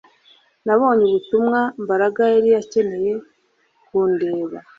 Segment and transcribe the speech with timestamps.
[0.65, 3.13] Nabonye ubutumwa Mbaraga yari akeneye
[3.85, 4.57] kundeba